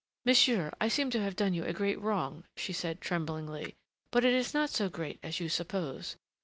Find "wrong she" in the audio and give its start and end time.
2.01-2.73